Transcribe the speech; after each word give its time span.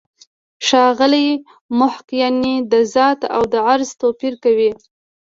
ښاغلی 0.67 1.27
محق 1.77 2.09
د 2.71 2.73
«ذات» 2.93 3.19
او 3.35 3.41
«عرض» 3.69 3.89
توپیر 4.01 4.33
کوي. 4.43 4.71